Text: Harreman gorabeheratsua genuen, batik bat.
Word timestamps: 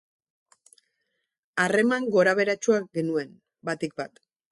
Harreman 1.63 2.07
gorabeheratsua 2.15 2.79
genuen, 3.01 3.29
batik 3.71 3.95
bat. 4.03 4.19